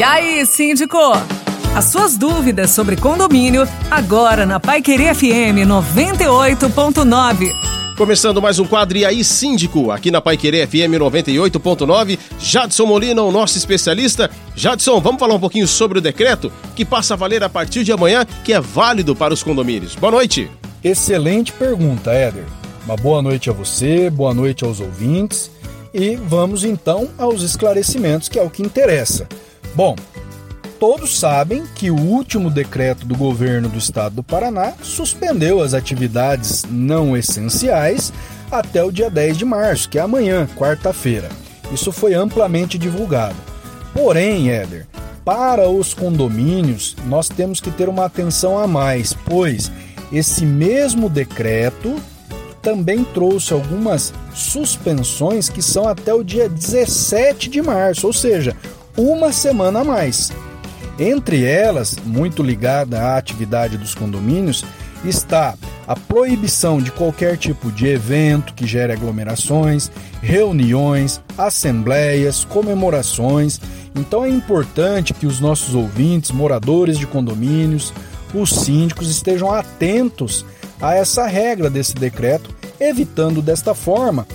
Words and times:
E 0.00 0.02
aí, 0.02 0.46
síndico? 0.46 0.96
As 1.76 1.84
suas 1.84 2.16
dúvidas 2.16 2.70
sobre 2.70 2.96
condomínio, 2.96 3.68
agora 3.90 4.46
na 4.46 4.58
Pai 4.58 4.80
Querer 4.80 5.14
FM 5.14 5.68
98.9. 5.68 7.50
Começando 7.98 8.40
mais 8.40 8.58
um 8.58 8.64
quadro 8.64 8.96
E 8.96 9.04
aí, 9.04 9.22
síndico, 9.22 9.90
aqui 9.90 10.10
na 10.10 10.22
Pai 10.22 10.38
Querer 10.38 10.66
FM 10.66 10.96
98.9. 10.98 12.18
Jadson 12.38 12.86
Molina, 12.86 13.20
o 13.20 13.30
nosso 13.30 13.58
especialista. 13.58 14.30
Jadson, 14.56 14.98
vamos 15.02 15.20
falar 15.20 15.34
um 15.34 15.38
pouquinho 15.38 15.68
sobre 15.68 15.98
o 15.98 16.00
decreto 16.00 16.50
que 16.74 16.82
passa 16.82 17.12
a 17.12 17.16
valer 17.18 17.44
a 17.44 17.50
partir 17.50 17.84
de 17.84 17.92
amanhã, 17.92 18.24
que 18.42 18.54
é 18.54 18.60
válido 18.60 19.14
para 19.14 19.34
os 19.34 19.42
condomínios. 19.42 19.96
Boa 19.96 20.12
noite. 20.12 20.50
Excelente 20.82 21.52
pergunta, 21.52 22.10
Éder. 22.10 22.46
Uma 22.86 22.96
boa 22.96 23.20
noite 23.20 23.50
a 23.50 23.52
você, 23.52 24.08
boa 24.08 24.32
noite 24.32 24.64
aos 24.64 24.80
ouvintes. 24.80 25.50
E 25.92 26.16
vamos 26.16 26.64
então 26.64 27.10
aos 27.18 27.42
esclarecimentos, 27.42 28.30
que 28.30 28.38
é 28.38 28.42
o 28.42 28.48
que 28.48 28.62
interessa. 28.62 29.28
Bom, 29.74 29.94
todos 30.78 31.18
sabem 31.18 31.64
que 31.74 31.90
o 31.90 31.96
último 31.96 32.50
decreto 32.50 33.06
do 33.06 33.16
governo 33.16 33.68
do 33.68 33.78
estado 33.78 34.16
do 34.16 34.22
Paraná 34.22 34.72
suspendeu 34.82 35.62
as 35.62 35.74
atividades 35.74 36.64
não 36.68 37.16
essenciais 37.16 38.12
até 38.50 38.82
o 38.82 38.90
dia 38.90 39.08
10 39.08 39.38
de 39.38 39.44
março, 39.44 39.88
que 39.88 39.98
é 39.98 40.02
amanhã, 40.02 40.48
quarta-feira. 40.56 41.28
Isso 41.72 41.92
foi 41.92 42.14
amplamente 42.14 42.76
divulgado. 42.76 43.36
Porém, 43.94 44.50
Éder, 44.50 44.88
para 45.24 45.68
os 45.68 45.94
condomínios, 45.94 46.96
nós 47.06 47.28
temos 47.28 47.60
que 47.60 47.70
ter 47.70 47.88
uma 47.88 48.06
atenção 48.06 48.58
a 48.58 48.66
mais, 48.66 49.12
pois 49.12 49.70
esse 50.12 50.44
mesmo 50.44 51.08
decreto 51.08 51.94
também 52.60 53.04
trouxe 53.04 53.52
algumas 53.52 54.12
suspensões 54.34 55.48
que 55.48 55.62
são 55.62 55.88
até 55.88 56.12
o 56.12 56.24
dia 56.24 56.48
17 56.48 57.48
de 57.48 57.62
março, 57.62 58.06
ou 58.06 58.12
seja, 58.12 58.56
uma 58.96 59.32
semana 59.32 59.80
a 59.80 59.84
mais. 59.84 60.32
Entre 60.98 61.44
elas, 61.44 61.96
muito 62.04 62.42
ligada 62.42 63.00
à 63.00 63.16
atividade 63.16 63.78
dos 63.78 63.94
condomínios, 63.94 64.64
está 65.04 65.54
a 65.86 65.96
proibição 65.96 66.78
de 66.78 66.92
qualquer 66.92 67.36
tipo 67.36 67.72
de 67.72 67.86
evento 67.86 68.54
que 68.54 68.66
gere 68.66 68.92
aglomerações, 68.92 69.90
reuniões, 70.22 71.20
assembleias, 71.36 72.44
comemorações. 72.44 73.60
Então 73.94 74.24
é 74.24 74.28
importante 74.28 75.14
que 75.14 75.26
os 75.26 75.40
nossos 75.40 75.74
ouvintes, 75.74 76.30
moradores 76.30 76.98
de 76.98 77.06
condomínios, 77.06 77.92
os 78.34 78.50
síndicos 78.50 79.10
estejam 79.10 79.50
atentos 79.50 80.44
a 80.80 80.94
essa 80.94 81.26
regra 81.26 81.68
desse 81.68 81.94
decreto, 81.94 82.54
evitando 82.78 83.42
desta 83.42 83.74
forma 83.74 84.26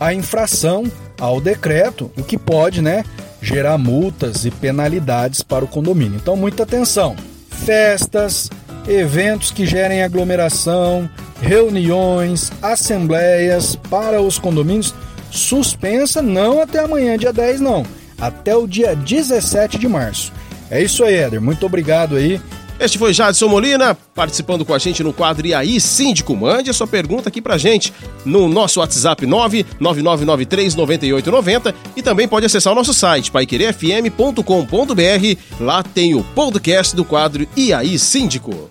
a 0.00 0.12
infração 0.14 0.90
ao 1.20 1.40
decreto, 1.40 2.10
o 2.16 2.24
que 2.24 2.36
pode, 2.36 2.82
né, 2.82 3.04
gerar 3.42 3.76
multas 3.76 4.44
e 4.44 4.50
penalidades 4.50 5.42
para 5.42 5.64
o 5.64 5.68
condomínio. 5.68 6.18
Então, 6.22 6.36
muita 6.36 6.62
atenção. 6.62 7.16
Festas, 7.50 8.48
eventos 8.88 9.50
que 9.50 9.66
gerem 9.66 10.02
aglomeração, 10.02 11.10
reuniões, 11.40 12.52
assembleias 12.62 13.76
para 13.76 14.22
os 14.22 14.38
condomínios, 14.38 14.94
suspensa 15.30 16.22
não 16.22 16.62
até 16.62 16.78
amanhã, 16.78 17.18
dia 17.18 17.32
10, 17.32 17.60
não, 17.60 17.84
até 18.20 18.54
o 18.54 18.66
dia 18.66 18.94
17 18.94 19.78
de 19.78 19.88
março. 19.88 20.32
É 20.70 20.80
isso 20.80 21.04
aí, 21.04 21.16
Éder. 21.16 21.40
Muito 21.40 21.66
obrigado 21.66 22.16
aí 22.16 22.40
este 22.80 22.98
foi 22.98 23.12
Jadson 23.12 23.48
Molina, 23.48 23.94
participando 24.14 24.64
com 24.64 24.72
a 24.74 24.78
gente 24.78 25.02
no 25.02 25.12
quadro 25.12 25.46
E 25.46 25.54
aí, 25.54 25.80
Síndico? 25.80 26.36
Mande 26.36 26.70
a 26.70 26.72
sua 26.72 26.86
pergunta 26.86 27.28
aqui 27.28 27.40
pra 27.40 27.58
gente 27.58 27.92
no 28.24 28.48
nosso 28.48 28.80
WhatsApp 28.80 29.26
999939890 29.26 31.74
e 31.96 32.02
também 32.02 32.26
pode 32.28 32.46
acessar 32.46 32.72
o 32.72 32.76
nosso 32.76 32.94
site 32.94 33.30
paiquerefm.com.br. 33.30 35.60
Lá 35.60 35.82
tem 35.82 36.14
o 36.14 36.22
podcast 36.22 36.96
do 36.96 37.04
quadro 37.04 37.46
E 37.56 37.72
aí, 37.72 37.98
Síndico? 37.98 38.70